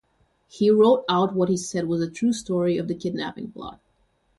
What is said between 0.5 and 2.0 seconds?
wrote out what he said was